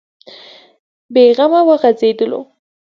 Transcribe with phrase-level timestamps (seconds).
[1.13, 2.39] بې غمه وغځېدلو.